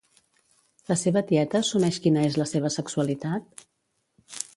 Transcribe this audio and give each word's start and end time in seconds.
La 0.91 0.95
seva 1.01 1.21
tieta 1.31 1.61
assumeix 1.65 1.99
quina 2.05 2.23
és 2.29 2.37
la 2.43 2.47
seva 2.53 2.71
sexualitat? 2.77 3.63